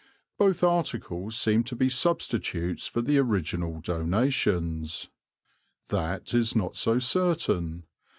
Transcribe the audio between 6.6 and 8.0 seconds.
so certain.